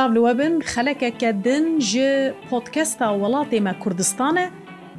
[0.00, 4.50] Şlav li webin xelekeke din ji podkesta welatême Kurdistan e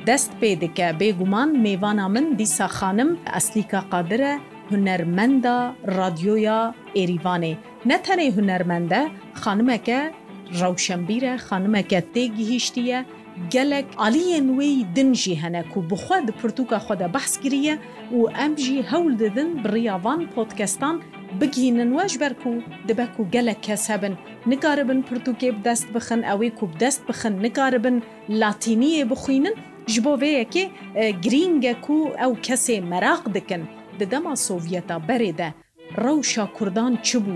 [0.07, 4.39] dest pê dike bêguman mêvana min dîsa xanim eslîka qadire
[4.69, 9.09] hunermenda radyoya êrîvanê ne tenê hunermende
[9.43, 10.13] xanimeke
[10.59, 13.05] rewşembîre xanimeke tê gihîştiye
[13.49, 17.75] gelek aliyên wê din jî hene ku bixwe di pirtûka xwe de behs kiriye
[18.15, 21.01] û em jî hewl didin bi riyavan podcastan
[21.41, 22.51] bigînin we ji ber ku
[22.87, 24.13] dibe ku gelek kes hebin
[24.45, 29.55] nikaribin pirtûkê bi dest bixin ew ê ku bi dest bixin nikaribin latîniyê bixwînin
[29.87, 30.69] ji bo vê yekê
[31.21, 31.95] girînge ku
[32.25, 33.63] ew kesê meraq dikin
[33.99, 35.53] di dema Sovyeta berê de
[35.97, 37.35] rewşa Kurdan çi bû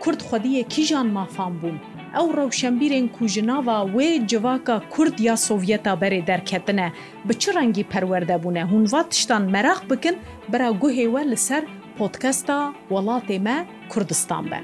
[0.00, 1.78] Kurd xwediyê kîjan mafan bûn
[2.18, 6.88] ئەو ڕەوشەمبیرێن کوژناوا وێ جواکە کورد یا سۆڤەتا بەرێ دەرکەتنە
[7.28, 10.16] بچ ڕەنگی پەروەەردەبوونە هوونوا تشتان مەراق بکن
[10.50, 11.62] بەرا گوهێوە لەسەر
[11.96, 12.58] پۆتکەستا
[12.94, 13.58] وڵاتێمە
[13.92, 14.58] کوردستان بە.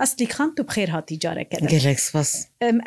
[0.00, 1.56] ئەسلیخان تو بخێر هاتی جارەکە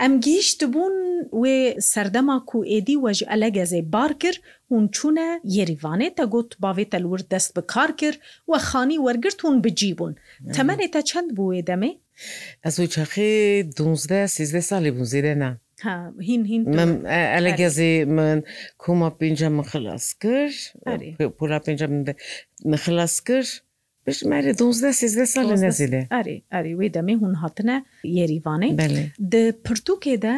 [0.01, 0.95] ئەم گیشت بوون
[1.41, 1.57] وێ
[1.91, 4.39] سەردەما کو ئێدی وەژ ئەلەگەزێ بار کرد
[4.71, 5.27] hûn çûne
[5.57, 8.13] yerîvanê te got bavê te lûr dest bi kar kir
[8.51, 10.13] we xanî wergirt hûn bicîbûn.
[10.57, 11.91] Temenê te çend bû wê demê?
[12.67, 13.29] Ez û çaxê
[13.81, 15.51] 12 sizde salê bûn zêde ne.
[17.37, 18.37] elek gezê min
[18.83, 20.51] koma pênce min xilas kir
[21.37, 22.13] pola pênce min de
[22.69, 23.63] min xilas kir
[24.07, 26.07] Pişmerê 12 sizde salê nezîde.
[26.19, 28.69] Erê erê wê demê hûn hatine yerîvanê
[29.33, 30.33] Di pirtûkê de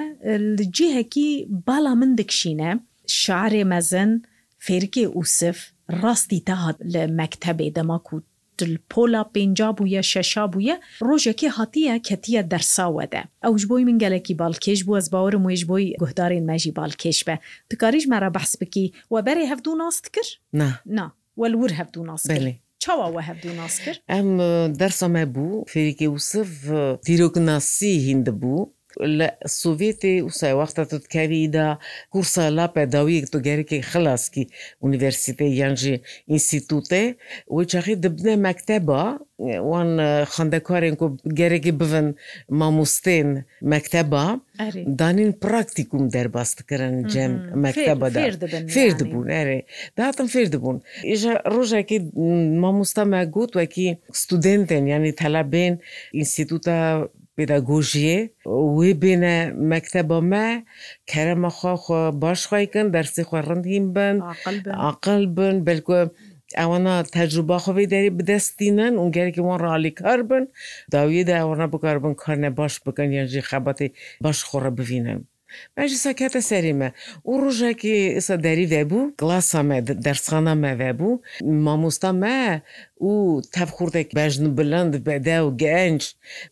[0.57, 2.79] li cihekî bala min dikşîne,
[3.21, 4.11] شعرێ مەزن
[4.65, 5.57] فێرکێ ئووسف
[6.01, 8.23] ڕاستی تاهات لە مەکتتەبێ دەماکووت
[8.91, 10.75] پۆلا پێنجا بووە شەشا بووە
[11.07, 16.45] ڕۆژێکی هاتیە کەتیە دەرساوەدە ئەوش بۆی من گەلێکی بالکێش بوو ئەس باوەرم وێژ بۆی گوهدارین
[16.49, 17.35] مەژی بالکێش بە
[17.69, 20.31] تکاریش مەرە بەحس بکی و بەرێ هەفتوو ناست کرد؟
[20.97, 21.05] نا
[21.41, 22.25] وەلور هەفتوو ناست
[22.83, 24.29] چاوەوە هەبدو ناس کرد؟ ئەم
[24.79, 26.51] دەرسەمە بوو فێریکی وسف
[27.05, 28.72] تیرۆکناسی هند بوو
[29.19, 29.27] لە
[29.61, 31.67] سوڤێتی وسای وەختە تکاریدا
[32.13, 34.43] کورسە لا پێداویەک تو گەرەێکی خلاصکی
[34.83, 35.95] ئونیڤرسیتی یانژی
[36.31, 37.03] ئینسیتوتێ
[37.55, 39.01] و چاخی دبنێ مەکتتەبە
[39.71, 39.89] وان
[40.33, 41.05] خوندەکارێن و
[41.39, 42.07] گەرەێکی بن
[42.59, 43.29] مامۆستێن
[43.71, 44.23] مەکتتەبە
[44.99, 47.31] دانین پراکتیکوم دەرباستکردن جەم
[47.63, 48.21] مەکتتەبەدا
[48.73, 49.59] فێر دەبوون ئەرێ
[49.97, 50.77] داهاتم فێر دەبوون
[51.09, 51.97] ئێژە ڕۆژێکی
[52.63, 53.87] مامۆستا مەگوت وەکی
[54.21, 55.73] ستودنتێن ینی تەلابێن
[56.17, 56.77] ئینستیتوتە
[57.37, 58.15] پیداگوژیه
[58.79, 60.45] وی بینه مکتبا ما
[61.07, 64.17] کرم خواه خواه باش خواهی کن درسی خواه رندیم بن
[64.89, 65.93] عقل بن بلکو
[66.61, 70.43] ئەوەنا تەجروبا خۆی دەری بدەستینەن اونگەرێکیوان ڕالی کار بن
[70.95, 73.87] داویدا ئەوەنا بکار بن کارنە باش بکەن یانژی خەبەتی
[74.23, 75.19] باش خۆڕە ببینن.
[75.77, 76.89] باشی ساکاتە سەریمە
[77.29, 81.21] و ڕژێکی ئسە دەریێ بوو گڵاسەمە دەرسخانەمەوێ بوو
[81.65, 82.39] مامۆستامە
[83.07, 83.11] و
[83.55, 86.01] تەفخوردێک بەژن بلند بەدا و گەنج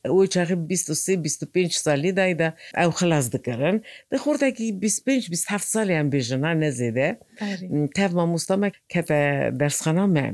[0.06, 3.78] ئەوی چاخی 25 سالی دایدا ئەو خلاص دکردن
[4.12, 5.22] دە خوردێکی 25
[5.74, 7.10] سالیان بێژنا نەزێدە
[7.98, 9.20] تەف مامۆستامە کەتە
[9.60, 10.28] دەرسخانەمە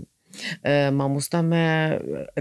[0.99, 1.65] مامۆستا me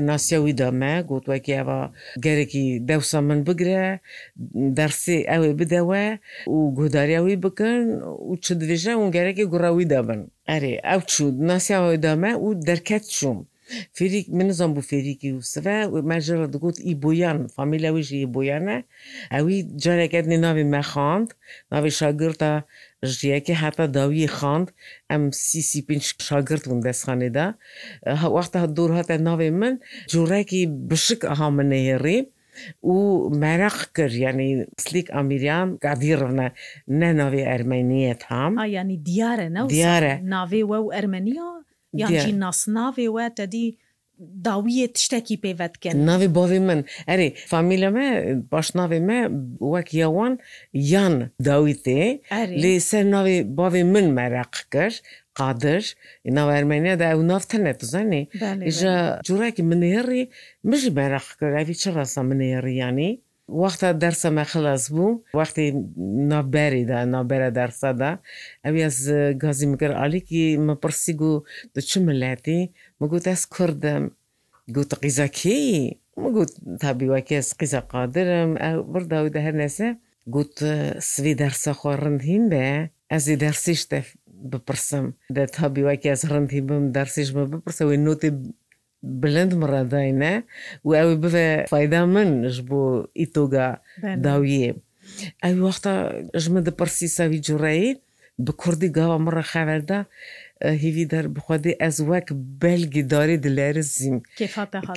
[0.06, 1.92] nasiyawî da me got wekî eva
[2.26, 3.92] gerekî dewsa min bigire
[4.78, 6.06] dersê ew ê bidewe
[6.48, 7.80] û guhdariya wî bikin
[8.30, 10.20] û çi dibêje hûn gerekî gura wî debin
[10.56, 13.38] Erê ew çû nasiyaê da me û derket çûm.
[13.96, 15.78] Fêrik min nizam bû fêrîkî û sive
[16.10, 18.78] me ji digot î boyan famîlya wî jî boyan e
[19.38, 21.28] Ew wî careketnê navê me xand
[21.72, 22.52] navê şagirta
[23.20, 24.68] ژیەکی هاتە داویی خاند
[25.10, 25.96] ئەم سیسی پێ
[26.28, 27.46] شاگرتون دەستخانێدا
[28.22, 29.74] هەوەختە دوور هاتە ناوێ من
[30.12, 32.18] جوورێکی بشک ئەها منەهێڕی
[32.92, 32.96] و
[33.42, 34.50] مەرەق کرد ینی
[34.84, 36.28] سلیک ئەمیریان قادیڕە
[37.00, 41.50] نە ناوێ ئەرمەنیەت هام ینی دیارە دیارە ناوێ وە و ئەرمەنیا
[42.00, 43.68] یانجی ناسناوێ وە تەدی
[44.46, 46.80] داویە تشتێکی پێوە بکەن ناوی باوی من
[47.10, 48.08] ئەرێ فامیلەمە
[48.52, 49.20] باشناوێمە
[49.72, 50.34] وەک یاوان
[50.92, 51.14] یان
[51.48, 52.02] داوی تێ
[52.62, 54.96] لێسەر ناوی باوی من مەرەق کرد
[55.38, 55.82] قادر
[56.36, 58.22] ناوەرمێنیا دا ئەو نافتەنە بزانێ
[58.78, 58.94] ژە
[59.26, 60.22] جوورێکی منێڕی
[60.70, 63.12] مژ بەرەق کرد ئەوی چ ڕاستە منێڕیانی
[63.62, 65.68] وەختە دەرسەمە خلاص بوو وەختی
[66.30, 68.12] نابەریدا نابەرە دەرسەدا
[68.64, 68.98] ئەوی ئەس
[69.42, 71.32] گازی مگر علیکی مەپرسی و
[71.74, 72.60] دو چ ملەتی
[73.00, 74.04] مەگوت ئەس کوردم
[74.74, 75.62] گوت قیزەکی
[76.22, 76.50] مەگوت
[76.82, 78.50] تابیوەکەس قیزە قادرم
[78.92, 79.88] بردا و دەهرنێسە
[80.34, 80.54] گوت
[81.12, 82.66] سوی دەرسە خۆ ڕندهیم بێ
[83.12, 83.98] ئەزی دەرسیشتە
[84.50, 85.06] بپرسم
[85.36, 88.30] دە تابیوەکی ئەس ڕندی بم دەرسیشمە بپرسەوەی نوتی
[89.22, 90.32] بلند مڕداینە
[90.86, 92.80] و ئەوی بێ فایدا منش بۆ
[93.20, 93.68] ئیتۆگا
[94.26, 94.72] داویە.
[95.44, 95.92] ئەوی وەختە
[96.42, 97.90] ژمە دەپەرسی ساوی جوڕایی
[98.44, 100.00] بە کوردی گاوە مڕە خەوەردا
[100.64, 102.26] هیوی دەر بخوادی ئەس وەک
[102.62, 104.16] بەلگی داری دلێر زیم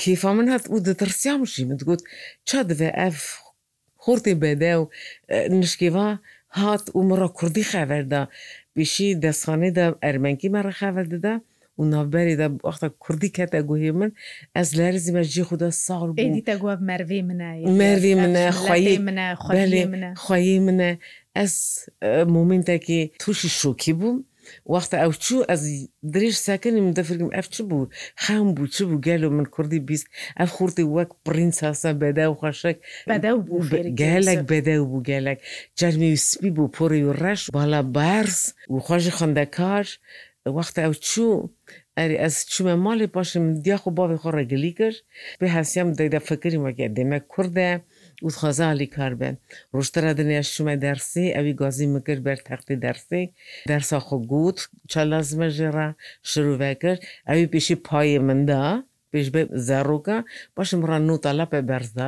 [0.01, 2.01] کیفا من هات و دەترسیامشی من گوت
[2.49, 3.17] چا دەێ ئەف
[4.03, 4.83] خورتی بەدە و
[5.59, 6.09] نشکیوا
[6.59, 8.21] هات و مرا کوردی خەوەردا
[8.75, 11.33] پیشی دەستخانێدا ئەرمەنکی مەرە خەوە دەدا
[11.79, 14.11] و ناوبەری دا وەختە کوردی کەتە گوهی من
[14.55, 19.27] ئەس لەرزی مەژی خوددا ساڵ دیتە گوە مەروێ منە مەروێ منە خی منە
[20.23, 20.91] خی منە
[21.37, 21.55] ئەس
[22.33, 24.19] مومنتێکی تووشی شوکی بووم
[24.73, 25.61] وەختە ئەو چوو ئەز
[26.13, 27.91] درێژ ساکەنی من دەفرگم ئەف چ بوو
[28.23, 30.07] خام بوو چ بوو گەل و من کوردی بیست
[30.39, 32.77] ئەف خوورتی وەک پرین ساسا بەدا و خۆشک
[34.01, 35.39] گەلک بەدە بوو گەلک
[35.79, 38.37] جەرمی سپی بوو پۆری و ڕەش بالا بارس
[38.73, 39.85] و خۆشی خوندەکار
[40.57, 41.33] وەختە ئەو چوو
[41.97, 44.97] ئەری ئەس چوومە ماڵی پاشم دیاخ و باێ خۆ ڕێگەلی کرد
[45.39, 47.69] بێ هەسیام دەیدا فکریم وەگە دێمە کووردە.
[48.25, 49.35] وتخوازە علی کار بێن
[49.75, 53.23] ڕۆشترە دنیا شومە دەرسی ئەوی گازی مگر بەر تەختی دەرسی
[53.71, 54.59] دەرسا خۆ گوت
[54.91, 55.87] چەلازمە ژێرا
[56.31, 56.99] شروع کرد
[57.29, 58.65] ئەوی پیشی پایە مندا
[59.11, 60.17] پێش بێ زەڕۆکە
[60.55, 62.07] باشم ڕان نوتەلا پێ بەرزدا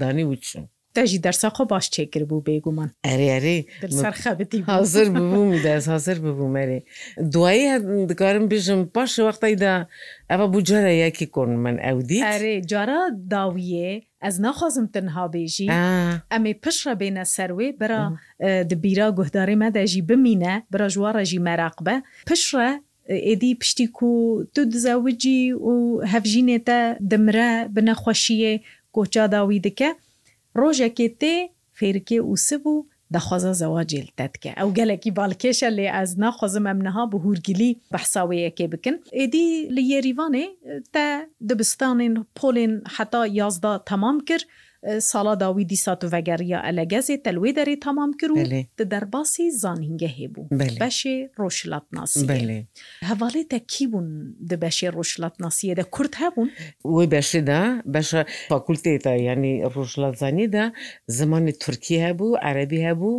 [0.00, 0.64] دانی وچم.
[1.10, 3.58] جی دەرسا خۆ باش چێکر بوو بێگومان ئەریێ
[4.70, 6.80] حاضر ببووم دەست حاضر ببوومەێ
[7.32, 7.66] دوایی
[8.10, 9.74] دکارم بژم پاش وەختیدا
[10.32, 13.00] ئەوە بوو جارە یەکی کۆن من ئەودی ئەرێ جارە
[13.32, 13.90] داویە
[14.26, 15.66] ez naxwazim tinha bêjî
[16.36, 18.02] em ê pişre bêne serwê bira
[18.70, 21.96] dibîra guhdarê me de jî bimîne bira jiwara jî meraq be
[22.28, 22.70] pişre
[23.32, 24.10] êdî piştî ku
[24.54, 25.72] tu dizewicî û
[26.12, 28.54] hevjînê te dimre bi nexweşiyê
[28.94, 29.90] koça da wî dike
[30.58, 31.34] rojekê tê
[31.78, 32.74] fêrikê û sibû
[33.14, 39.82] دەخوازە زەواجێلتەتکە ئەو گەلێکی باڵکێشە لێ ئەز ناخوازم ئەمنەها بە هورگلی بەحساوەیەکێ بکن ئێدی لە
[39.90, 40.46] یێریوانێ
[40.94, 41.06] تە
[41.48, 44.46] دەبستانین پۆلین حتا یازدا تەمام کرد
[45.02, 48.36] ساڵا داوی دیسات و ڤگەریە ئەلەگەزێ تەلوێ دەرێ تەمام کرد
[48.78, 50.50] دە دەرباسی زانهینگە هێبوو
[50.82, 52.26] بەشێ ڕۆژلات ناسی
[53.10, 54.08] هەواڵێتە کی بوون
[54.50, 56.48] دە بەشێ ڕۆژلات ناسیە دە کورد هەبوون
[56.94, 57.60] وی بەشێدا
[57.94, 58.20] بەشە
[58.50, 60.64] فاکولتێتە ینی ڕۆژلات زانیدا
[61.18, 63.14] زمانی تورکی هەبوو عەربی هەبوو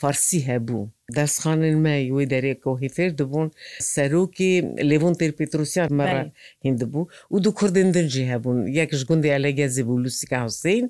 [0.00, 0.80] فارسی هەبوو
[1.18, 3.48] دەستخانن مای وی دەرێکە و هیتر دەبوون
[3.94, 4.52] سەرۆکی
[4.90, 6.20] لێوون تر پتروسیان مەرە
[6.66, 10.86] هند بوو و دوو کوردندنجی هەبوون یەکش گوندی ئەلەگەزی بوو لوسیکا حوسین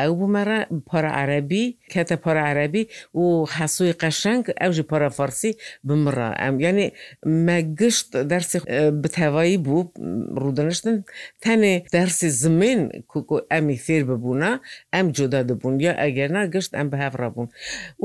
[0.00, 0.58] ئەو بمەرە
[0.90, 2.84] پۆراعرەبی کەتە پۆراعرەبی
[3.20, 3.24] و
[3.56, 5.52] حەسووی قەشنگ ئەوژی پۆرەفەرسی
[5.86, 6.88] بمڕە ئەم ینی
[7.46, 8.58] مەگشت دەرسی
[9.02, 9.82] بتەوایی بوو
[10.42, 10.96] ڕوودنشتن
[11.44, 12.80] تەنێ دەرسی زمین
[13.10, 14.52] کوکو ئەمی فێر ببوونا
[14.94, 17.48] ئەم جودا دەبوون یا ئەگەرنا گشت ئەم بەهڕە بوون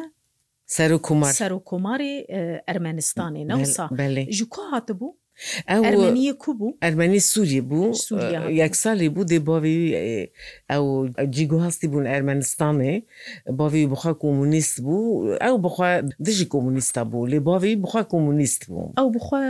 [0.76, 2.14] سەر و کومار سەر و کۆماری
[2.68, 3.86] ئەرمەنستانی نەسا
[4.38, 5.08] ji کو هاتبوو؟
[5.72, 7.88] ئەرمەنیە کو بوو ئەرمەنی سووری بوو
[8.62, 9.78] یەک ساڵی بوو دێ باوی
[10.72, 10.84] ئەو
[11.34, 12.92] جیگوهاستی بوون ئەرمەنستانێ
[13.58, 15.88] باوی بخوا کۆمونیست بوو ئەو بخوا
[16.26, 19.42] دژی کۆمونیستە بوو لێ باوی بخوا کۆمونیست بوو ئەو بخوا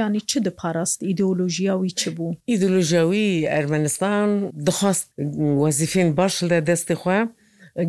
[0.00, 4.28] ینی چ دپاراست ئیدۆلۆژیاوی چ بوو ئیدۆلۆژیاوی ئەرمەنستان
[4.66, 5.06] دخواست
[5.62, 7.20] وەزیفین باش لە دەستی خوا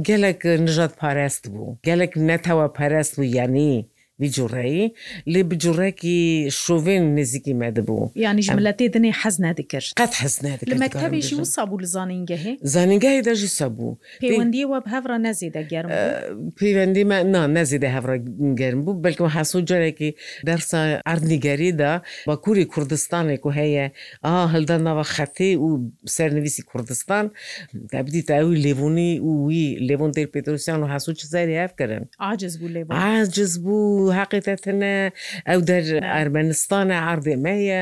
[0.09, 3.74] gelek nijat parest bû gelek netewe parest û yanî
[4.22, 4.84] بجوڕایی
[5.34, 6.20] لێ بجوڕێکی
[6.63, 12.54] شوێن نزیکی مەدەبوو یانیش لە تێدنێ حەز نادکرد قەت حەز نادەکردێکی و سابوو لە زانینگەهێ
[12.75, 15.90] زانینگای دەژی سەبوو پەیوەندی وە هەورە نەزیدە گەرم
[16.60, 17.04] پەیوەندی
[17.36, 18.18] نا نەزیدە هەورە
[18.62, 20.10] گەرم بوو بەلکم حسوو جارێکی
[20.50, 21.94] دەرسە ئەردنیگەریدا
[22.30, 23.86] بە کووری کوردستانێک و هەیە
[24.25, 25.70] ئا هەلدانەوە خەتی و
[26.18, 27.25] سەرنویسی کوردستان
[27.94, 32.70] دەبدی تاوی لێبوونی و وی لێبوون تێر پێتروسیان و حسوو چ زاری هەفکردن عجز بوو
[33.13, 34.94] عجز بوو حقیتەتنە
[35.50, 35.84] ئەو دەر
[36.15, 37.82] ئەرمەنستانە عردێمەیە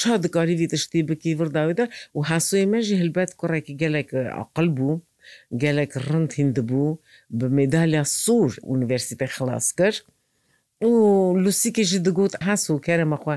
[0.00, 1.86] چا دکاریوی تشتی بکی برداویدا
[2.16, 4.10] و هەسوی مەژی هلبەت کوڕێکی گەلێک
[4.42, 4.96] عقل بوو
[5.62, 6.82] gelek rind hindi bû
[7.38, 9.94] bi medalya Sûr Universite xilas kir
[10.88, 10.90] û
[11.44, 13.34] Lusikê jî digot hesû kerema xwe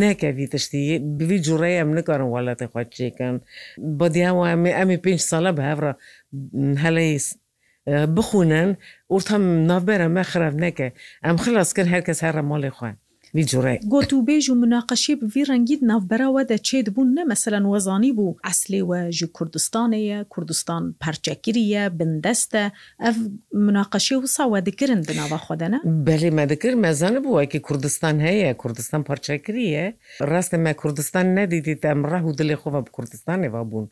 [0.00, 0.78] nekevî tiştî
[1.18, 3.34] bi vî cureye em nikarin welatê xwe çêkin
[3.98, 4.48] Badiya we
[4.82, 5.92] em ê pênc sala bi hevra
[6.84, 7.18] heleyî
[8.16, 8.68] بخونن
[9.14, 10.86] وتم نافبەرە مە خراپ نەکە
[11.24, 12.96] ئەم خلاص کرد هەر کەس هەرە مۆڵی خوێن
[13.50, 20.82] جوڕێ گۆتوبێژ و مناقەشی بڤی ڕەنگید ناوبەرەوە دەچێت بوون نەمەسەلەن وەزانی بوو ئەسلێوەژی کوردستانەیە کوردستان
[21.02, 22.64] پەرچەکریە بندەستە
[23.04, 23.16] ئەف
[23.66, 29.84] مناقەشی و ساوەدەکردن بناوە خۆدەە بەێ مەدەکرد مەزانە بووەکی کوردستان هەیە کوردستان پەرچەکریە
[30.30, 33.86] ڕاستە مە کوردستان نەدیدیت ئەم ڕاه و دلێ خۆمە کوردستانێوا بوون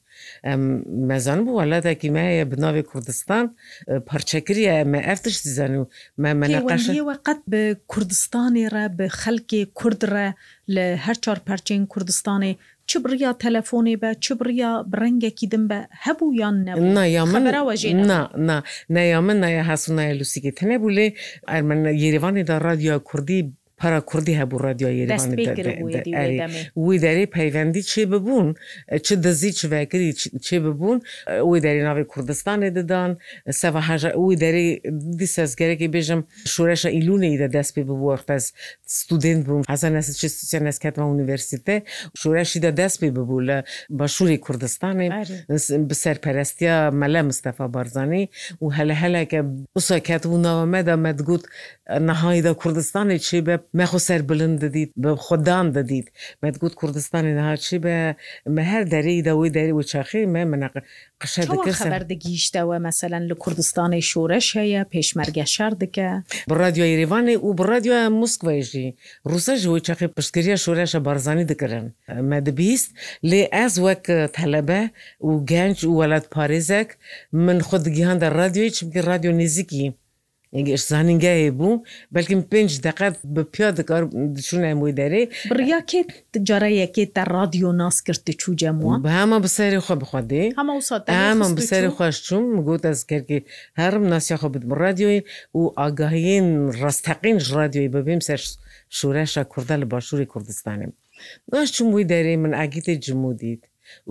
[0.49, 0.63] ئەم
[1.11, 3.45] مەزان بوو وڵاتێکی مایە بناوێ کوردستان
[4.09, 5.85] پەرچەکریە ئەمە ئەفتش دیزان و
[6.23, 7.61] مە منەقەشەوە قەت بە
[7.93, 10.29] کوردستانی ڕە بە خە خەلکی کوردرە
[10.75, 12.53] لە هەر چار پەرچین کوردستانی
[12.89, 16.57] چ بڕیا تەلەفۆنێ بە چ بڕیا ڕەنگێکی دم بە هەبوو یان
[18.95, 21.07] نەیا من نایە هەسونایە لوسیکی تەنێ بوو لێ
[21.51, 23.41] ئەرمەە یێریوانێدا رادیۆ کوردی
[23.81, 25.33] پارا کوردی هەبوو رادیۆیەوی
[27.05, 28.49] دەری پەیوەندی چێ ببوون
[29.07, 30.13] چ دەزی چڤکردی
[30.47, 30.99] چێ ببوون
[31.51, 33.11] وی دەری ناوی کوردستانی ددان
[33.61, 34.67] سەهژە وی دەری
[35.21, 36.21] دی سەزگەرەی بێژم
[36.53, 38.45] شوورەشە ئیلونەی دە دەست پێ ببوو وەختەس
[38.99, 41.75] ستودنت بووم حەزان نەسیسیان نسکەتمە ئونیڤرسیتە
[42.21, 43.57] شوورەشی دە دەست پێ ببوو لە
[44.01, 45.09] بەشووری کوردستانی
[45.91, 48.23] بسەرپەرستیا مەلە مستەفا بارزانانی
[48.63, 49.41] و هەلە هەلەکە
[49.77, 51.45] بسەکەت و ناوەمەدا مەدگوت
[52.09, 56.07] نەهایدا کوردستانی چێ بە مەخۆ سەر بلند دەدیت بە خۆدان دەدیت
[56.43, 57.95] مەگووت کوردستانی نهاچی بە
[58.55, 60.75] مە هەر دەرەی دەوەی دەری و چاخی مە منق
[61.23, 61.43] قشە
[61.93, 66.09] بەردەگیشتەوە مەسەەن لە کوردستانی شوورش هەیە پێشمەرگە شار دکە
[66.51, 68.89] بڕادیۆی ریوانی و بڕادیۆ مسکڤژی
[69.31, 71.87] ڕوسەژ وی چاقی پشتگیریە شوورشە بارزانانی دەکردن
[72.31, 72.91] مە دەبیست
[73.31, 74.05] لێ ئەس وەک
[74.37, 74.83] تەلەبە
[75.29, 76.89] و گەنج و وەلات پارێزەك
[77.45, 79.87] من خودگییان دە رادیۆی چمکی رادیۆ نزیکی
[80.91, 81.71] زانینگایە بوو
[82.15, 84.03] بەلکم پێنج دقەت بە پیا دەکار
[84.37, 85.23] دچونە مووی دەرێ
[85.59, 86.09] ڕیاکێت
[86.49, 90.45] جارە یەکێت تا رادیۆ ناسکردی چوجەموە بە هەمە بەسەری خۆ بخواێ
[91.27, 93.39] ئەمە بەسەری خۆش چوم گوت ئەسکردی
[93.81, 95.19] هەرم ناسیخۆ بدم رادیۆی
[95.59, 96.47] و ئاگاهین
[96.83, 98.41] ڕاستەقینش رادیۆی ببیم سەر
[98.97, 100.93] شوورەشە کووردە لە باشووری کوردستانم
[101.51, 103.63] باش چوم وی دەرێ من ئاگیتی جمودیت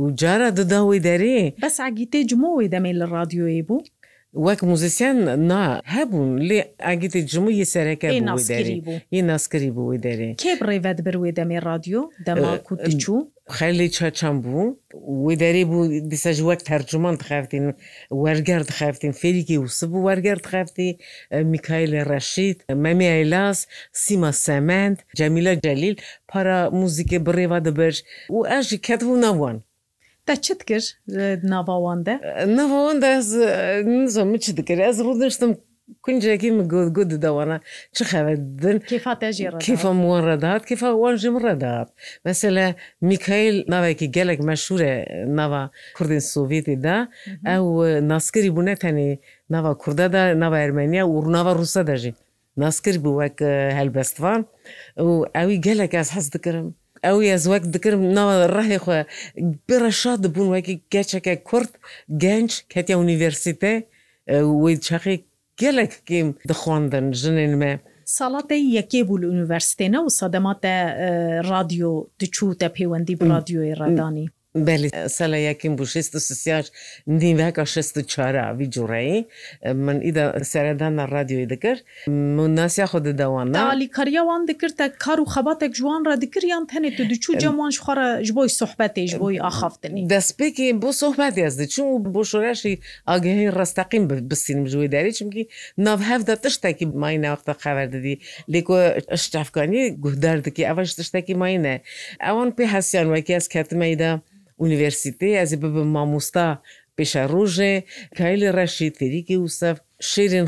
[0.01, 3.81] و جارە دداوی دەرێ بەس ئاگیتێ جمەوەی دەمێ لە رادیۆی بوو
[4.46, 5.18] وەک موزیسیان
[5.52, 5.64] نا
[5.96, 8.08] هەبوون لێ ئاگیتی جموی سەرەکە
[9.18, 14.66] ی ناسکری بووی دەرێ کێ ڕێڤەت بروێ دەمێ رادیۆ دەما کوچوو خەلی چاچەم بوو
[15.26, 17.66] وی دەری بوو دیسەژ وەک تەرجمان دخافتین
[18.24, 20.90] وەرگەر دخافتین فێریکی وسب و وەرگەر دخافتی
[21.54, 23.58] میکایل ڕەشید مەمی ئەیلاس
[24.04, 25.96] سیما سەمەند جەمیلە جەلیل
[26.32, 27.94] پارا موزیکی بڕێوا دەبەر
[28.36, 29.58] و ئەژی کەت بوو نەوان
[30.26, 32.12] Te çi dikir li nava wan de?
[32.48, 33.32] Nava wan de ez
[33.86, 35.56] nizo min çi dikir ez rûdiştim
[36.04, 37.58] kuncekî min got got didawana
[37.94, 41.90] çi xeve din Kêfa te jî Kêfa wan redat kêfa wan ji min redat
[42.26, 44.94] Mesele Mikail navekî gelek meşhur e
[45.28, 47.46] nava Kurdên Sovyetê de mhm.
[47.56, 49.18] ew e, naskirî bûne tenê
[49.50, 52.14] nava Kurda de nava Ermeniya û nava Rusa de jî
[52.58, 54.46] naskir bû wek e, helbestvan
[54.98, 58.96] û ewî gelek ez hez dikirim ئەوە زوەک دکرد ناوە ڕێی خۆ
[59.68, 61.72] برە شاد بوون وەکی گەچەکە کورت
[62.24, 63.74] گەنج کەتیا ئونیڤرسیتێ
[64.62, 65.18] وی چەقی
[65.62, 67.74] گەلێکیم دەخواندن ژنێن مە.
[68.18, 70.74] ساڵاتە یەکێ بوو لە ئونیڤەرسێنە و سەدەماتە
[71.51, 76.65] رادیۆ دچوتە پەیوەندی بڕادیۆی ڕدانی بەلی سەلا یەکیم بوو 1960
[77.20, 79.25] نیمەکە 1940 جوڕایی
[79.86, 81.79] من ئیدا سەردانە رادیۆی دەکرد
[82.38, 87.72] مناسیا خۆ دەداوان نالی کاریاوان دەکردە کار و خەباتێک جوان ڕدەکریان تەنێت تو دچوو جەمان
[87.84, 92.74] خۆرە ژ بۆی سوحبەتێژ بۆی ئاخافتنی دەستپێکی بۆ سوحبەتی ئەس دەچوو بۆ شۆرەشی
[93.10, 95.44] ئاگەهی ڕستەقیم بسییم جوی دەری چمکی
[95.86, 98.15] ناوهەفدا تشتێکی مای ناوەختە خەبەر دەدی
[98.53, 98.75] لێکۆ
[99.24, 101.75] شتافکانی گودار دکی ئەوەش تشتێکی ماینە
[102.25, 104.12] ئەوان پێ هەسییان وەکی ئەس کەتمەیدا
[104.62, 106.48] ئونیڤرسیتی ئەزی ببم مامۆستا
[106.98, 107.74] پێشە ڕۆژێ
[108.18, 109.78] کایلی ڕەشی تریکی وسەف
[110.12, 110.48] شێرین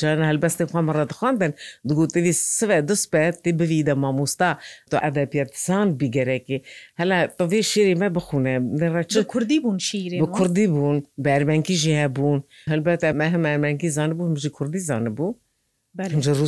[0.00, 1.52] جانە هەلبەستی خۆمە ڕەتخواندن
[1.88, 4.50] دگوتری سوێ دەسپێت تی بویدە مامۆستا
[4.90, 6.58] تۆ ئەدا پێرتسان بیگەرەکی
[7.00, 8.56] هەلا تۆێ شێری مە بخونێ
[8.96, 10.96] ڕەچ کوردی بوون شیری بە کوردی بوون
[11.26, 12.38] بەرمەنکی ژ هەبوون
[12.72, 15.30] هەلبەتە مە هەمەمەنکی زانبوو مژی کوردی زانبوو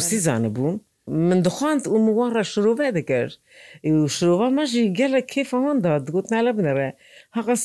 [0.08, 3.32] ڕوسی زانبوون من دخواند و مووارە شروع دەکرد
[4.08, 6.90] شروع مەژی گەلە کێفەواندا دگوت نالە بنەڕێ
[7.38, 7.64] هەقس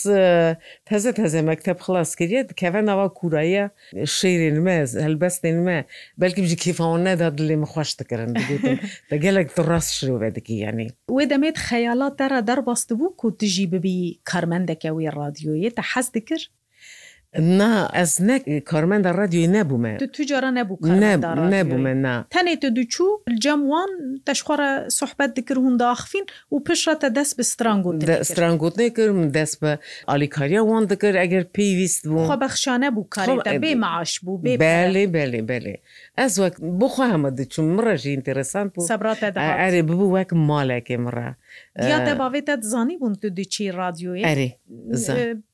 [0.90, 3.66] تەزە تەزە مەکتب خلاص کردێت کەە ناوا کوورایە
[4.18, 5.78] شێرین مەز هەلبەستین مە
[6.22, 8.32] بەلکی بژی کێفاون نەدا دلێ مخواش دەکردن
[9.12, 14.00] دە گەلک ڕاست شروع دەکی ینی وێ دەمێت خەیالات دەرە دەرباست بوو کو دژی ببی
[14.30, 16.46] کارمەندەکە وی رادیۆیە تە حەز دکرد
[17.38, 23.04] نا ez ne karmenda radyoyê nebûme Tu tu cara nebûme na Tenê tu diçû
[23.40, 23.90] cem wan
[24.26, 28.90] te ji xwe re sohbet dikir hûn daxfîn û pişre te dest bi strangot strangotinê
[28.96, 34.20] kir dest bi alîkariya wan dikir eger pêwîst bû Xwe bexşane bû karê bê maaş
[34.26, 35.76] bû belê belê belê
[36.18, 39.28] Ez wek bixwe heme diçûm min re jî interesant bû Sebra te
[39.66, 41.36] erê bibû wek malekê min re.
[41.92, 44.24] یا دەباوێت تا زانی بوون تو دیچی رادیۆی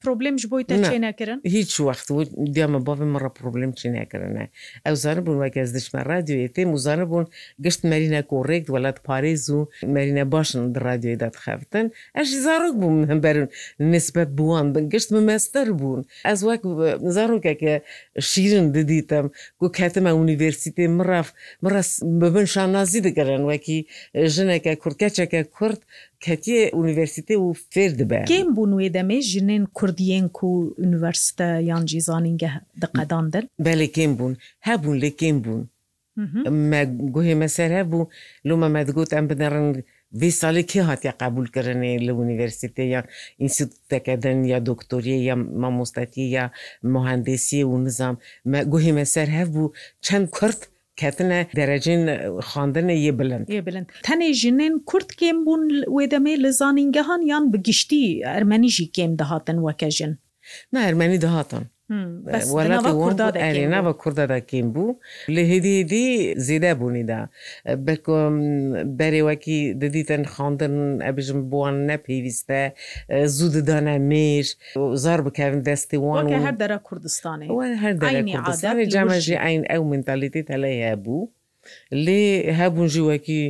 [0.03, 2.05] پرۆبلم ji بۆی تەچێ نەکردن هیچ وقت
[2.55, 4.45] دیمە بavê min re پرۆبلم چی نەکردنە
[4.89, 7.25] ew zanib bûn weke ez diçme radyoyê tê û zanib bûn
[7.65, 9.59] gişt merîne korrekt welat parêz û
[9.95, 11.85] merîne başin di radyoyê da dixeftin
[12.19, 13.47] ez jî zarok bûm min berin
[13.93, 16.61] nisbet buwan bin gişt min mester bûn ez wek
[17.17, 17.75] zarokeke
[18.29, 19.25] şîrin didîtem
[19.59, 21.27] ku ketime universitê mirav
[21.65, 21.73] mir
[22.21, 23.79] bibin şannazî dikirin wekî
[24.33, 25.77] jineke kurd keçeke kurd
[26.25, 32.49] کەتی ئونیڤرسیتی و فێر دەبێ گەم بوون وێ دەمێ ژنێن کوردیان و یونیڤەرسە یان جیزانینگە
[32.83, 34.33] دقەداندن بەێ کێم بوون
[34.67, 35.61] هەبوون لێ کێم بوون
[37.13, 38.09] گوهێ مەسەر هەبوو
[38.47, 39.75] لومە مەدگوت ئەم بدەڕنگ
[40.21, 43.01] vê salê kê hatiye qebulkirinê li universitê ya
[43.43, 46.45] înstitûtekedin ya doktoriye ya mamostetî ya
[46.93, 48.15] muhendesiye û nizam
[48.51, 49.63] me guhê me ser hev bû
[50.05, 50.59] çend Kurd
[50.99, 52.03] کەتنە دەرەجین
[52.47, 55.63] خواندنە یە بلند بلند تەنێ ژنێن کورت کێم بوون
[55.95, 60.11] وێدەمێ لە زانینگەهان یان بگشتی ئەرمەنیژی کێم دەهاتن وەکەژن.
[60.75, 64.99] نەرمەنی دەهاتن وەڵاتی ناوە کوردەداکەین بوو
[65.35, 66.09] لە هێدیدی
[66.47, 67.21] زیدە بوونیدا
[67.85, 68.33] بکم
[68.99, 70.75] بەرێوەکی دەدیتەن خاندن
[71.05, 72.61] ئەبژم بووان نەپێویستە
[73.35, 74.47] زوو ددانە مێش
[75.03, 77.47] زار بکەن دەستی وان هەر دەرە کوردستانی
[77.83, 77.93] هەر
[78.35, 81.29] کوردستانی جامەژی ئاین ئەو منتالیتی تەلەیە بوو.
[82.05, 82.23] لێ
[82.59, 83.41] هەبوون ژیوەکی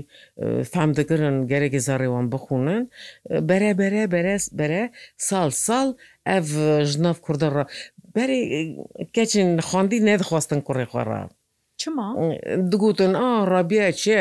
[0.72, 2.82] فام دەگرن گەرەێکی زارڕێوان بخونن
[3.50, 4.84] بەرە بەرە بەرە بەرە
[5.28, 5.88] ساڵ ساڵ
[6.28, 6.44] ئەڤ
[6.92, 7.64] ژناف کوردڕە
[8.16, 8.42] بەری
[9.16, 11.20] کەچین خوندی نەدەخواستن کوڕی خۆڕە
[12.72, 14.20] دگوتن ئا ڕابە چێ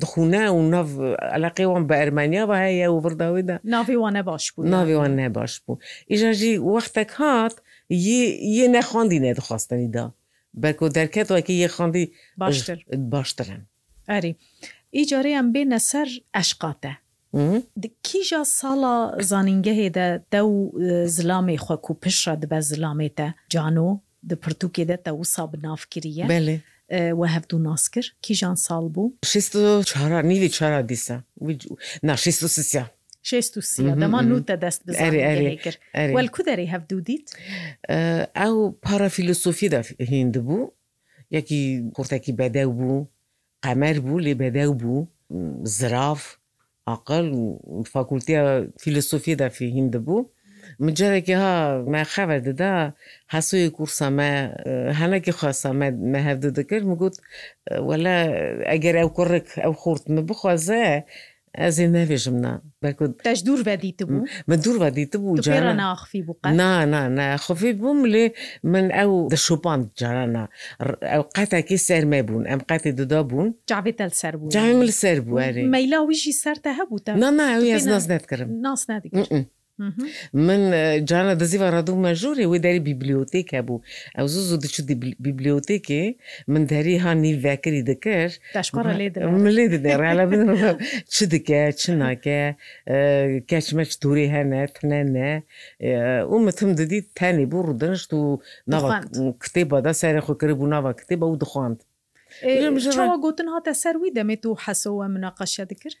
[0.00, 0.88] دخونە و ناو
[1.36, 6.54] علاقیوان بە ئەرمانیاەوە هەیە و برداویدا ناوی وانە باش بوو ناوی وان نەباش بوو ئیژژی
[6.74, 7.54] وەختێک هات
[8.58, 10.04] یە نەخواندی نەدەخواستنیدا
[10.62, 12.04] بەکو دەرکەتەوەکی یە خواندی
[12.42, 12.78] باشتر
[13.12, 13.62] باشترن
[14.10, 14.32] ئەری
[14.96, 16.92] ئیجارەیان بێنە سەر ئەشقاتە
[17.32, 18.94] کیژە ساڵە
[19.30, 20.54] زانینگەهێدا دە و
[21.16, 23.88] زلامی خۆک و پیشە دبە زلامێتە جانۆ
[24.30, 26.60] دپرتوکێ دەتە وسا بنافکریە بێ.
[27.20, 29.02] we hev du nas kir kîjan sal bû?
[29.90, 31.16] çara nîvî çara dîsa
[32.02, 32.84] Na sisya.
[34.02, 34.80] dema nû te dest
[35.62, 35.72] kir
[36.16, 37.24] Wel ku derê hev dû dît?
[38.46, 38.56] Ew
[38.86, 39.80] para filosofî de
[40.10, 40.58] hîn dibû
[41.36, 41.60] yekî
[41.96, 42.94] kurtekî bedew bû,
[43.64, 44.94] qemer bû lê bedew bû,
[45.76, 46.16] zirav,
[46.92, 50.26] عقل و فاکولتیا فیلسوفی دا فیهیم دەبوو
[50.82, 51.52] من جارێکی ها
[51.92, 52.72] مە خەبەر دەدا
[53.34, 54.30] هەسوی کورسە مە
[55.00, 55.68] هەنێکی خواستە
[56.12, 57.14] مە هەفدە دەکرد مگوت
[57.88, 58.16] وەلا
[58.70, 60.84] ئەگەر ئەو کوڕک ئەو خورتمە بخوازە
[61.64, 62.52] Ez ê nevêjim ne
[63.24, 67.72] Te ji dûr vedît bû Me dûr vedît bû naxî bû Na na ne xfî
[67.80, 68.26] bûm lê
[68.72, 70.44] min ew di şopand carana
[71.16, 74.86] ew qetekê ser me bûn em qetê duda bûn Cavê tel ser bû Cavê min
[75.02, 78.04] ser bû erê Meyla wî jî ser te hebû te Na na ew ez nas
[78.12, 79.12] netkirim nas nedik.
[80.46, 80.60] من
[81.10, 83.78] جاە دەزیوە ڕادوو مەژوری وی دەری بیبلیۆتێکە بوو
[84.16, 84.76] ئەو زوو زوو دەچ
[85.24, 86.02] بیبلیۆتێکێ
[86.52, 88.32] من دەری هانی ڤکری دەکەش
[89.56, 90.24] لێ دەڕالە
[91.14, 92.40] چ دکە چ ناکە
[93.50, 95.30] کەچمەچ تووری هەنە تنەنە
[96.32, 98.22] ومتم دەدی تەنی بوو ڕدەنشت و
[98.72, 98.88] ناوە
[99.42, 101.78] کتێ بەدا سارە خۆکرد بوو ناوە کتێ بە و دخواند
[103.24, 105.96] گوتن هاتە سەروی دەمێت و حەسەوە مناقەشە دکرد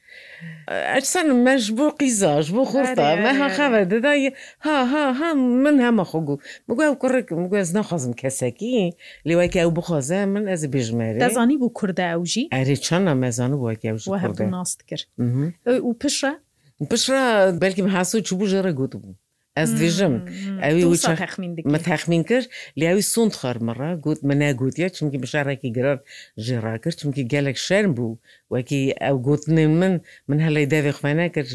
[0.94, 4.26] ئەچسەن مەش بۆ قیزاش بۆ خۆرتا مەها خەوە دەدای
[4.66, 5.28] ها ها ها
[5.64, 6.36] من هەمە خۆگو
[6.68, 8.78] بگو ئەو کوڕێکم گوێز نەخوازم کەسەکی
[9.28, 13.90] لێوایکی ئەو بخۆزە من ئەس بژمێری دەزانی بوو کووردە ئەوژی ئەرێ چەندە مەزان و بۆکی
[14.56, 15.06] ناست کرد
[15.88, 16.32] و پشە
[16.90, 17.24] پشرا
[17.62, 19.12] بەلکیم حسو چ بوو ژێرە گوت بوو
[19.60, 19.78] ez hmm.
[19.78, 21.66] dibêjim hmm.
[21.66, 22.42] Ew texmin kir
[22.82, 25.98] Lewî sond xarmira got min negotiye çimkî bişarekî girar
[26.46, 28.08] ji rakir çimkî gelek şerm bû
[28.54, 29.94] wekî ew gotinên min
[30.30, 31.46] min helê devê xwe nekir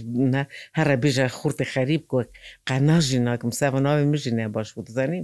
[0.77, 2.17] here bêje xurtê xerîb ku
[2.69, 5.19] qena jî nakim sev navê min jî ne baş bû dizanî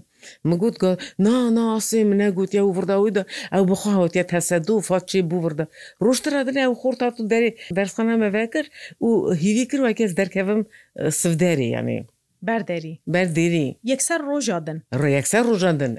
[0.48, 3.24] min got got na na asê min negotiye û virda wî de
[3.58, 5.66] ew bixwa hatiye tesedû fa çê bû virda
[6.06, 8.66] Roştira dilê ew xort hatû derê dersxana me vekir
[9.08, 9.10] û
[9.44, 10.62] hîvî kir wekê ez derkevim
[11.02, 12.00] e, siv derê yanî.
[12.48, 15.94] بەردەری بەردیری یەکسەر ڕۆژادن ڕێکسەر ڕۆژاندن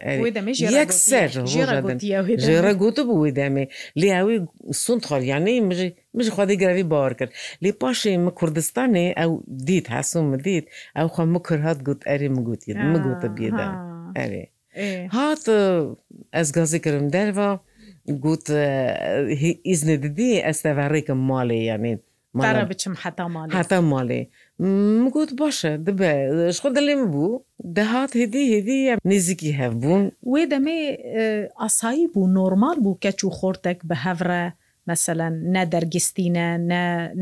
[2.46, 3.64] ژێرە گوتە بوو دەمێ
[4.00, 4.37] لیاوی
[4.85, 9.31] سند خۆریانەی مژی مژی خواده گراوی باوەڕ کرد لێ پاشی مە کوردستانێ ئەو
[9.68, 10.66] دیت هەسوم دیت
[10.98, 13.68] ئەو خۆ مکر هات گوت ئەری مگوتی مگوتە بێدا
[14.18, 14.44] ئەێ
[15.16, 15.44] هات
[16.37, 17.50] ئەس گازی کردم دەرەوە
[18.24, 18.46] گوت
[19.68, 22.00] ئیزنە دیدی ئەستەوەڕێکم ماڵێ یانێت
[22.70, 24.22] بچم حتا ماڵێ حتا ماڵێ.
[25.14, 26.12] گوت باشە دەبێ
[26.61, 27.42] خۆ دەلێم بوو
[27.77, 30.79] دەهات هێدی هێدی نزیکی هەبوون وێ دەمێ
[31.61, 34.42] ئاسایی بوو نۆرمال بوو کەچ و خۆرتێک بە هەورە
[34.90, 36.49] مثلەن نە دەرگستینە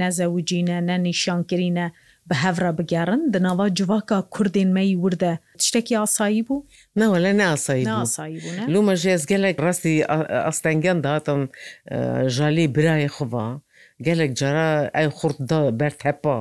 [0.01, 1.87] نەزەوجینە نە نیشانکرینە
[2.29, 6.65] بە هەورە بگەڕن دناوا جوواکە کوردین مەی وردە تشتێکی ئاسایی بوو؟
[7.01, 7.85] نەوە لە ناسایی
[8.73, 9.95] لومە ژێز گەلێک ڕاستی
[10.47, 11.41] ئەستەنگەن داتم
[12.37, 13.47] ژالی برای خوبا
[14.07, 16.39] گەلێک جارە ئەی خورددا بەرتەپا.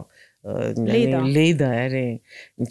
[1.35, 2.07] لێدا ئەرێ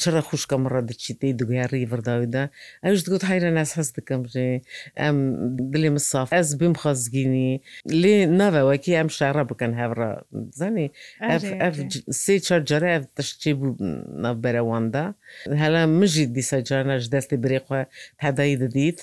[0.01, 2.45] چرە خوشکە مڕە دەچیتەی دوگیاری بەرداویدا
[2.85, 4.51] ئەوش دگوت هایرە ناس هەست دەکەم ڕێ
[5.01, 5.17] ئەم
[5.73, 7.53] دلێ مساف ئەس بم خەزگینی
[8.03, 10.11] لێ ناوەوەکی ئەم شارە بکەن هەڕە
[10.61, 10.87] زانی
[12.23, 15.07] سێ چەر جارە تشتی بوو بەرەواندا
[15.63, 17.81] هەلا مژی دیسە جارەش دەستی برێخوا
[18.25, 19.01] هەدایی دەدیت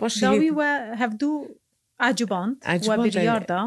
[0.00, 0.14] باش
[1.02, 1.34] هەفتوو
[2.08, 3.62] عجبان عجبان بریاردا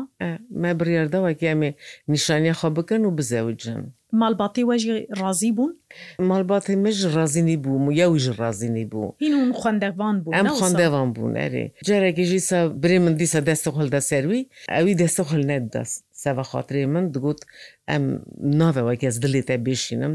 [0.61, 1.71] مە بریاردەوەکی ئەمێ
[2.13, 3.83] نیشانیە خۆ بکەن و بزەوجن.
[4.19, 5.73] مالباتی وەژی ڕازی بوون
[6.29, 11.65] مالباتی مژ ڕازینی بووم و یەویژ ڕازینی بوو هین خوندەوان بوو ئەم خوندەوان بوون ئەرێ
[11.87, 14.43] جارێکیژی سا برێ من دیسە دەستە خلدا سەروی
[14.75, 17.39] ئەوی دەستە خل نەت دەست سەوە خااتێ من دگوت
[17.91, 18.03] ئەم
[18.59, 20.13] ناوەوە کەس دلێتە بێشینم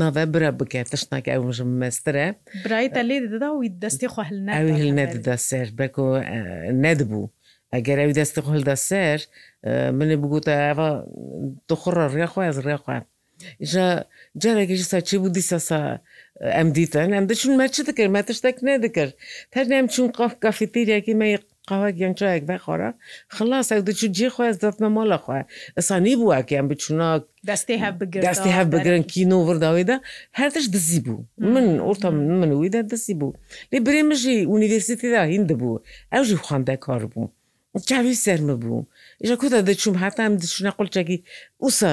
[0.00, 2.26] ناوە برە بکە تشتناکە ئەوژم مەسترە
[2.64, 6.08] برایە لێ دەدا و دەستی خوهل ئەوی نەدەدا سەر بەکۆ
[6.84, 7.26] نەدبوو.
[7.74, 9.18] ئەگەر ئەوی دەستی خلدا سەر
[9.98, 10.88] منێ بگوتە ئەوە
[11.70, 13.06] دخڕە ڕێخوا ئەز ڕێخواند
[14.42, 15.80] جارێکیش ساچی بوو دیسەسا
[16.56, 19.14] ئەم دیتەن ئەم دەچون مەچ دکرد مە تشتێک نەدەکرد
[19.52, 21.34] تەرنێم چون قاف کافیتیرێکی مەی
[21.68, 22.90] قاوە گەنجایەک بەخۆرە
[23.36, 25.38] خلاص ئەو دەچوو جێ خۆاز دەتمە مۆڵەخوا
[25.76, 27.10] ئەسانی بووکیان بچوونا
[27.50, 27.76] دەستی
[28.26, 29.96] دەستی هە بگرن کینۆورداویدا
[30.38, 31.18] هەرتش دزی بوو
[31.54, 32.08] من ئۆرتە
[32.40, 33.36] منویدا دەسی بوو
[33.72, 37.26] لێ برێمەژی ئونیڤرسیتیدا هین دەبوو ئەوژی خواندا کار بوو.
[37.88, 38.78] چاوی سەرمە بوو
[39.28, 41.18] ژە کۆتا دەچوم هاتان دچنە قلچێکی
[41.64, 41.90] ئوسا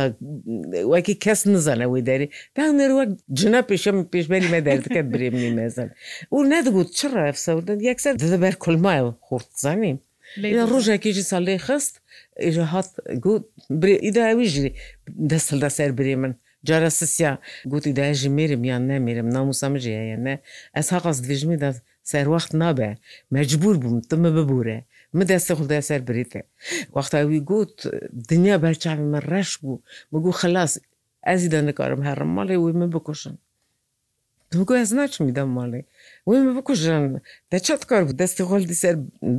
[0.91, 3.03] وەکی کەس نزانەوەی دەری تا نەروە
[3.39, 5.89] جنە پێشم پێشبەری مە دەردەکە برێمنی مێزان
[6.35, 7.11] و نەدەگوت چڕ
[7.45, 9.97] سەودن یەکسەر دەبەر کلمایە خورتزانیم
[10.55, 11.93] لە ڕۆژێکیژی ساڵێ خست
[12.43, 12.89] ئێژە هات
[14.05, 14.71] ئیداوی ژری
[15.31, 16.33] دەسەدا سەر برێ من
[16.67, 17.31] جارە سسییا
[17.71, 20.35] گوتی داژی مێرم یان نەمێرم ناموسەمەژەیە نە
[20.75, 22.91] ئەس هاقاس دوژمی دەست سەروەخت نابێ
[23.35, 24.79] مەجبور بووم تمە ببوورێ
[25.15, 26.41] من دەستە خوددا سەر بریتێ
[26.97, 27.75] وەختاوی گوت
[28.31, 29.77] دنیا بەرچاوی من ڕەش بوو
[30.13, 30.73] بگو خلاص
[31.27, 33.35] ئەزی دەنەکارم هەرم ماڵێ وی من بکوشن
[34.67, 35.81] گو ئەز ناچمی دە ماڵێ
[36.27, 37.03] وی من بکوژن
[37.51, 38.95] دەچەت کار بوو دەستی خۆلدی سەر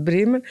[0.07, 0.43] برێ من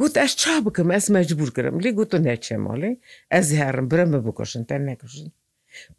[0.00, 2.90] گوت ئەش چا بکەم ئەس مەجبور کرم لێ گوتو نەچێ ماڵێ
[3.32, 5.28] ئەزی هەرم برە بکوشن تەر نەکوشن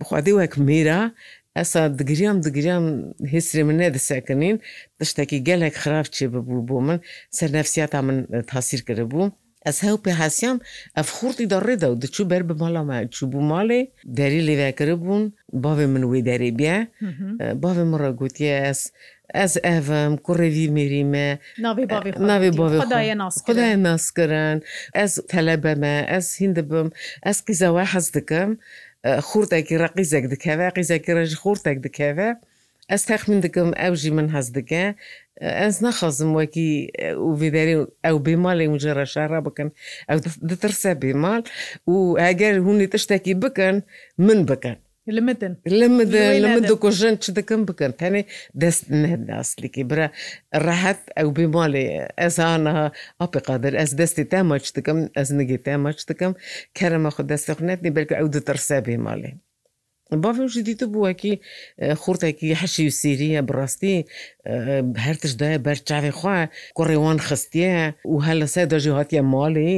[0.02, 1.00] بخوادی وەک میرە
[1.58, 2.86] ئەسا دگریان دگریان
[3.34, 4.58] هێسری من نەدەسەکردین
[5.00, 6.98] تشتێکی gelek خراپ چێ ببوو بۆ من
[7.38, 8.18] سەر نەفسیات من
[8.52, 9.28] تاسیر کرد بوو.
[9.72, 10.58] Ez hew pehesiyan
[11.02, 13.82] ev xurtî da rêda û diçû ber bi mala me çûbû malê
[14.20, 15.24] derî lêvekiri bûn
[15.66, 16.80] bavê min wê derêbiye
[17.64, 18.80] bavê min re gotiye ez
[19.44, 24.58] ez evim ku rêvî mêrî me navê bavê nas kirin
[25.04, 26.88] ez telebe me ez hîn dibim
[27.30, 28.50] ez qîza we hez dikim
[29.28, 32.30] خوردێکی ڕقیزێک دکەوە قیزێکی ڕژ خوردێک دکەوە
[32.92, 34.86] ئەس تەخمین دکم ئەوژی من هەز دکە
[35.60, 36.70] ئەس نەخەزم وەکی
[37.42, 39.70] ویدەری ئەو بێماڵی مجێرە شارە بکەن
[40.10, 40.18] ئەو
[40.50, 41.42] دترسە بێمال
[41.92, 43.76] و ئەگەر هوی تشتێکی بکەن
[44.26, 44.78] من بکەن.
[45.18, 48.22] لەمەدن لەمە دۆکۆژەن چ دەکەم بکەن تەنێ
[48.62, 50.08] دەست نەداستلیکی برە
[50.66, 51.86] ڕەحەت ئەو بێماڵێ
[52.22, 52.86] ئەزانەها
[53.20, 56.34] ئاپی قادر ئەس دەستی تا ماچ دەکەم ئەس نگی تا ماچ دەکەم
[56.78, 59.32] کەرەمە خۆ دەستی خوێتنی بەرکە ئەو دەتەرسە بێماڵێ.
[60.24, 61.34] بافێوشی دیتە بووەکی
[62.02, 63.98] خورتێکی حەشی و سیریە بڕاستی
[65.06, 66.38] هەرتشدایە بەرچاوی خوا
[66.78, 67.78] کوڕێوان خستیە
[68.14, 69.76] و هە لە سە دەژی هاتیە ماڵی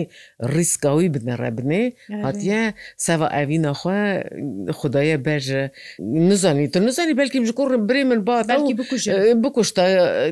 [0.55, 1.83] ریسکاوی بنەڕە بنێ
[2.25, 2.61] هاتیە
[3.05, 3.99] ساوە ئاوی نەخوا
[4.79, 5.61] خدایە بەژە
[6.29, 8.35] نزانی تو نزانی بەلکی ژ کوڕ برێ من با
[9.43, 9.85] بکوشتا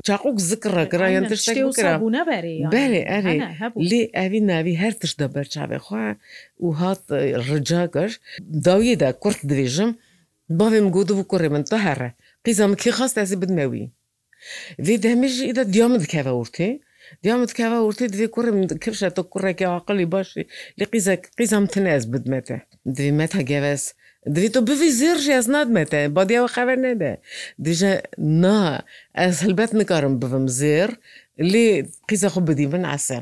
[0.08, 1.54] چاقوک زکڕەکرایان تشتێ
[2.74, 3.72] بەێ
[4.20, 6.06] ئەوی ناوی هەر تشدا بەرچاوی خوا
[6.66, 7.02] و هات
[7.50, 8.12] ڕجاکەش
[8.68, 9.92] داویدا کورت درێژم
[10.60, 12.10] باێم گوت بوو کوڕێ من تە هەرە
[12.46, 13.86] قیزم کی خاست ئەسی بدمەوی
[14.86, 16.70] Vê demêjî îda diyamit keve ortê,
[17.24, 20.44] Diyamit keve ortê divê kurim kirşe te kurrekê aqilî başî
[20.80, 22.58] li qîzek qîzam tune ez bidme te.
[22.96, 23.84] Divê me te gevez.
[24.34, 27.12] Divê tu bivî zêr jî ez nadme te, badiya we xeber ne de.
[27.66, 28.60] Dije na
[29.26, 30.90] ez hilbet nikarim bivim zêr,
[31.54, 31.66] lê
[32.10, 33.18] qîza xu bidî min ese.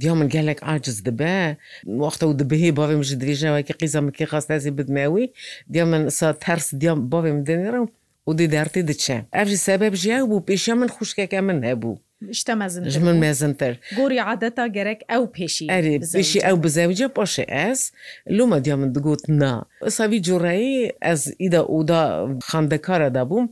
[0.00, 4.48] دیا من gelek aciz dibe wexta û dibihî bavê min ji dirêjewekî qîza mikî xast
[4.56, 5.24] ez bidmewî
[5.72, 7.80] diya min sa ters diya bavê min denêre
[8.28, 11.98] û dê dertê diçe Ev jî sebeb ji ew bû pêşiya min xuşkeke min hebû
[12.30, 17.42] İşte mezin ji min mezintir Gorî adeta gerek ew pêşî Erê pêşî ew bizewce paşe
[17.42, 17.92] ez
[18.30, 23.48] Luma diya min digot na Isa vî cureyî ez îda oda xandekara da bûm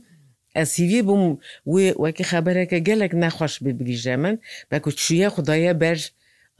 [0.59, 1.23] ئەسیوی بووم
[1.73, 4.35] وێ وەکی خەبەرەکە گەلێک نەخۆش ببریژە من
[4.71, 5.99] بەکو چویە خدایە بەر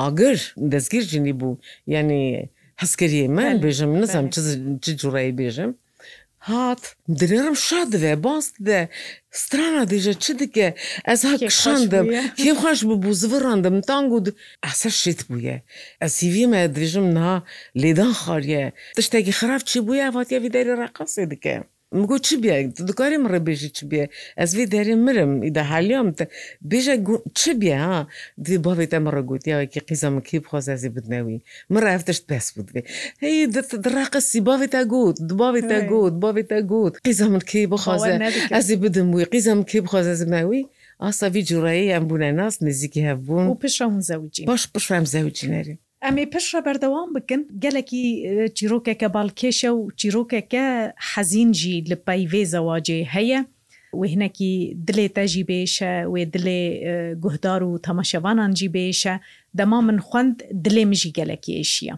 [0.02, 0.38] ئاگر
[0.74, 1.60] دەستگیر ژنی بوو
[1.94, 2.24] یعنی
[2.82, 4.30] هەسکەریە من بێژم نزانم
[4.84, 5.72] چ جوڕایی بێژم
[6.50, 6.84] هات
[7.22, 8.80] درێرم شاد دەوێ باس دە
[9.42, 10.68] strana dêje çi dike
[11.14, 12.08] ez ha kişandim
[12.42, 14.28] kê xweş bû zivirandim tan got
[14.70, 15.56] eser şit bûye
[16.06, 17.36] Ez sivî me dibêjim niha
[17.82, 18.66] lêdan xariye
[18.98, 21.56] tiştekî xiraf çi bûye hatiye vî derê reqasê dike
[22.02, 22.56] مگو چی بیا
[22.90, 24.04] دکاریم ڕێ بێژی چی بێ
[24.40, 26.08] ئەس وی دەری مرم ئیدا حالیام
[26.72, 26.96] بێژە
[27.40, 28.00] چی بیا ها
[28.46, 31.38] دی باێت ئەمە ڕگووتیاوەکی قیزەمکی بخوازازی بدنەوی
[31.74, 32.82] مرڕفتشت پێس بودێ
[33.24, 33.34] هی
[33.86, 38.12] دراقسی باێت تا گوت دوباێت تا گوت باێت تا گوت قیزەمن کی بخوازە
[38.56, 40.62] ئەزی بدم وی قیزەم کی بخوازەزمەوی
[41.04, 45.76] ئاسا وی جوڕایی ئەم بوونە ناست نزیکی هەبوون و پیشم زەوجی باش پشم زەوجی نەری
[46.08, 48.04] ئەمێ پشە بەردەوام بکن گەلێکی
[48.58, 50.66] چیرۆکێکە باڵکێشە و چیرۆکێکە
[51.12, 53.40] حەزینجی لە پایڤێ زەواجێ هەیە
[54.02, 54.54] وهنەکی
[54.88, 56.62] دلێ تەژی بێشە وێ دلێ
[57.24, 59.16] گوهدار و تەمەشەوانانجی بێشە
[59.58, 60.36] دەما من خوند
[60.66, 61.96] دلێ مژی گەلێکی ئێشیە.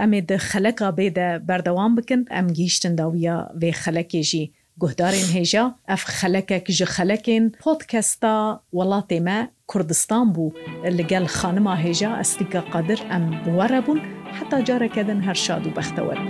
[0.00, 4.46] ئەمێ د خەلەکە بێدە بەردەوام بکن ئەم گیشتنداویە وێ خەلەکێژی.
[4.86, 8.34] guhdarên hêja ev xelekek ji xelekên podkesta
[8.76, 9.38] welatê me
[9.72, 10.54] کوردستان بوو
[10.98, 13.98] لەگەل خانما هێژا ئەستیکە قادر ئەم بوەرە بوون
[14.36, 16.26] حتا جارەکەدن هەر شاد و بەختەوەرن.